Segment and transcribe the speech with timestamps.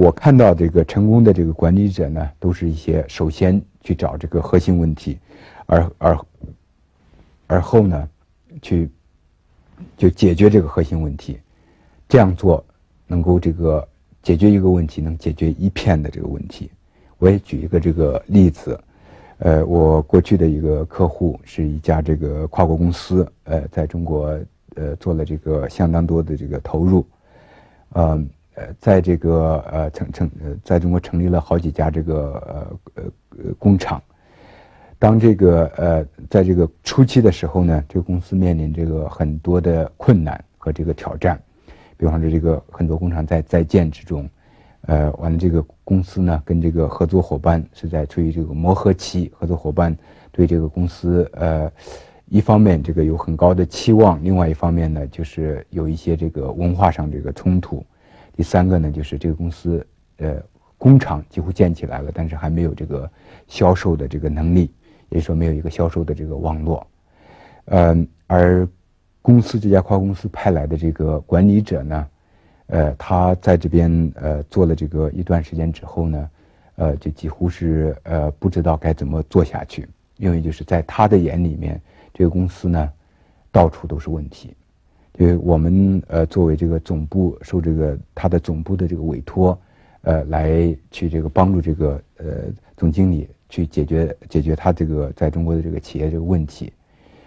[0.00, 5.18] 我看到这个成功的这个管理者呢，都是一些首先去找这个核心问题，
[5.66, 6.18] 而而
[7.46, 8.08] 而后呢，
[8.62, 8.90] 去
[9.98, 11.38] 就解决这个核心问题。
[12.08, 12.64] 这样做
[13.06, 13.86] 能够这个
[14.22, 16.70] 解决一个问题，能解决一片的这个问题。
[17.18, 18.80] 我也举一个这个例子，
[19.36, 24.40] 呃，我过去的一个客户是一家这个跨国公司，呃，在中国
[24.76, 27.06] 呃做了这个相当多的这个投入，
[27.92, 28.08] 嗯。
[28.08, 28.24] 呃，
[28.54, 33.12] 呃在这个呃成成呃，在中国成立了好几家这个呃呃
[33.44, 34.02] 呃工厂。
[34.98, 41.40] 当这个呃在这个初期的时候呢，这个公司面临这个很多的困难和这个挑战。
[41.96, 44.28] 比方说，这个很多工厂在在建之中，
[44.82, 49.30] 呃，完了这个公司呢跟这个合作伙伴是在处于这个磨合期。
[49.34, 49.96] 合作伙伴
[50.32, 51.70] 对这个公司呃
[52.26, 57.84] 一方面这个有很高的期望，另外一方面呢就是有一些这个文化上这个冲突。
[58.36, 59.86] 第三个呢，就是这个公司，
[60.18, 60.42] 呃，
[60.78, 63.10] 工厂几乎建起来了，但是还没有这个
[63.46, 64.72] 销售的这个能力，
[65.10, 66.86] 也就是说没有一个销售的这个网络，
[67.66, 68.66] 呃，而
[69.20, 72.06] 公司这家跨国公司派来的这个管理者呢，
[72.68, 76.30] 呃，他在这边呃做了这个一段时间之后呢，
[76.76, 81.78] 呃，就几乎是呃不知道该怎么做下去，因为就是在他的眼里面，
[82.14, 82.90] 这个公司呢，
[83.52, 84.54] 到处都是问题。
[85.20, 89.60] 因为我们呃作为这个总部受这个他的总部的这个委托，
[90.00, 92.26] 呃来去这个帮助这个呃
[92.74, 96.72] 总经理去解决解决他这个在中国的这个企业这个问题。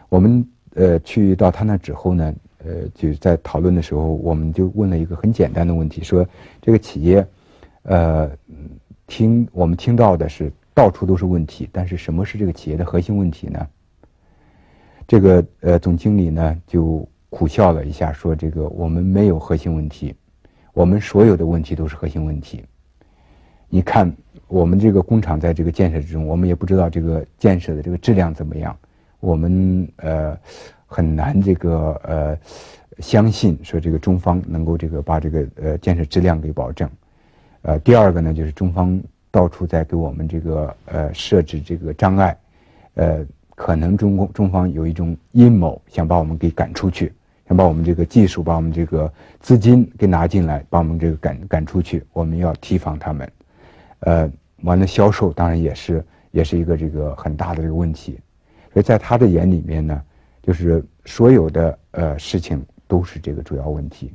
[0.09, 2.33] 我们呃去到他那之后呢，
[2.66, 6.28] 呃就在讨论的时候，我们就问了一个很简单的问题，说
[6.63, 7.23] 这个企业，
[7.83, 8.28] 呃
[9.05, 13.67] 听我们听到的是到处都是问题，但是什么是这个企业的核心问题呢？
[15.07, 17.07] 这个呃总经理呢就。
[17.33, 20.13] 苦笑了一下，说：“这个我们没有核心问题，
[20.71, 22.63] 我们所有的问题都是核心问题。
[23.69, 24.15] 你看，
[24.47, 28.77] 我们这个工厂在这个建设之中，我们也不知道这个建设的这个质量怎么样，
[29.19, 30.37] 我们呃
[30.85, 32.38] 很难这个呃
[32.99, 36.88] 相信说这个中方能够这个把这个呃建设质量给保证。
[37.63, 39.01] 呃，第二个呢，就是中方
[39.31, 42.38] 到处在给我们这个呃设置这个障碍，
[42.93, 47.11] 呃，可能中共中方有一种阴谋，想把我们给赶出去。”
[47.47, 53.31] 想把我们这个技术，把我们这个资金给拿进来，把我们这个赶赶出去，我们要提防他们。
[53.99, 54.31] 呃，
[54.61, 58.19] 完了销售当然也是也是一个这个很大的这个问题。
[58.71, 60.01] 所以在他的眼里面呢，
[60.41, 64.11] 就是所有的呃事情都是这个主要问题。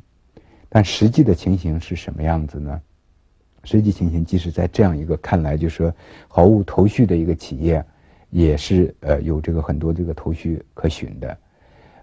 [0.68, 2.80] 但实际的情形是什么样子呢？
[3.64, 5.94] 实际情形即使在这样一个看来就是说
[6.28, 7.84] 毫无头绪的一个企业，
[8.30, 11.36] 也是呃有这个很多这个头绪可循的。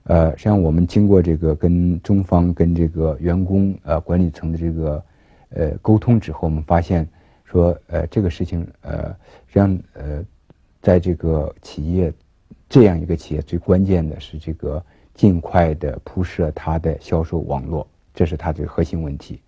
[0.07, 5.03] 呃，实际上我们经过这个跟中方、跟这个员工、呃管理层的这个
[5.49, 7.07] 呃沟通之后，我们发现
[7.43, 9.07] 说，呃这个事情，呃
[9.47, 10.23] 实际上呃
[10.79, 12.13] 在这个企业
[12.69, 14.83] 这样一个企业，最关键的是这个
[15.15, 19.41] 尽快的铺设它的销售网络，这是它的核心问题。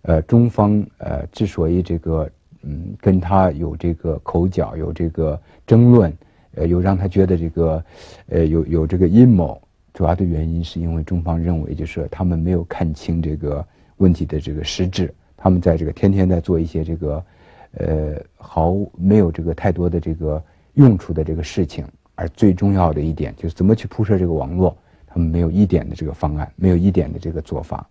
[0.00, 2.30] 呃，中方呃之所以这个
[2.62, 6.10] 嗯跟他有这个口角、有这个争论，
[6.54, 7.84] 呃，有让他觉得这个
[8.28, 9.60] 呃有有这个阴谋。
[10.00, 13.62] 主要的原因是因为中方认为，就是他们没有看清这个
[13.98, 17.24] 问题的这个实质，他们在这个天天在做一些这个，
[17.72, 21.84] 呃，毫没有这个太多的这个用处的这个事情，
[22.14, 24.74] 而最重要的一点就是怎么去铺设这个网络，
[25.06, 27.86] 他们没有一点的这个方案，没有一点的这个做法，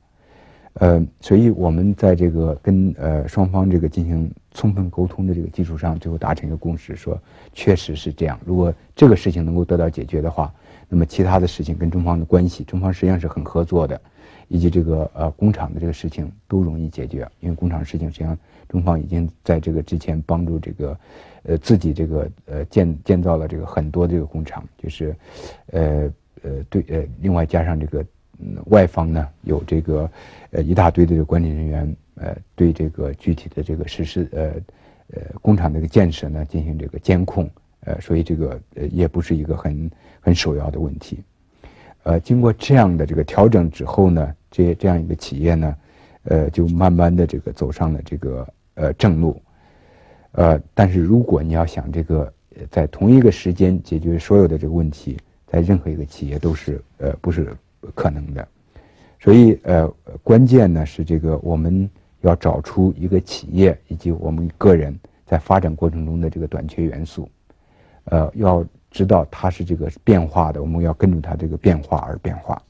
[0.80, 7.16] 呃，所以我们在这个跟呃双方这个进行充分沟通的这个基础上，最后达成一个共识，说
[7.54, 10.52] 确实是这样，如果这个事情能够得到解决的话。
[10.90, 14.02] 那么其他的事情跟中方的关系，中方实际上是很合作的，
[14.48, 18.36] 以及这个呃工厂的这个事情都容易解决，因为工厂事情实际上
[18.68, 21.00] 中方已经在这个之前帮助这个，
[21.44, 25.16] 呃自己这个呃建建造了这个很多这个工厂，就是，
[25.68, 26.12] 呃
[26.42, 28.04] 呃对呃另外加上这个
[28.40, 30.10] 嗯外方呢有这个
[30.50, 34.42] 呃一大堆的管理人员呃对这个具体的这个实施呃
[35.14, 37.48] 呃工厂这个建设呢进行这个监控。
[37.90, 39.90] 呃，所以这个呃也不是一个很
[40.22, 41.24] 很首要的问题，
[42.04, 45.76] 呃，经过这样的这个调整之后呢，这这样一个企业呢，
[46.24, 49.42] 呃，就慢慢的这个走上了这个呃正路，
[50.34, 52.32] 呃，但是如果你要想这个
[52.70, 57.52] 在同一个时间解决所有的这个问题，在任何一个企业都是呃不是
[57.96, 58.48] 可能的，
[59.20, 59.88] 所以呃
[60.22, 61.90] 关键呢是这个我们
[62.22, 64.96] 要找出一个企业以及我们个人
[65.26, 67.28] 在发展过程中的这个短缺元素。
[68.10, 72.62] 呃要知道它是这个变化的我们要跟着它这个变化而变化。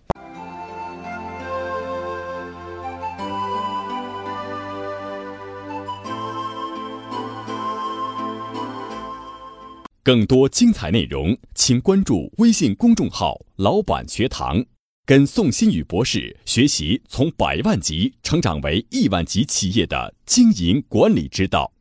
[10.02, 14.66] 更多精彩内容请关注微信公众号老板学堂
[15.06, 21.72] 跟宋新宇博士学习从百万级成长为亿万级企业的经营管理之道。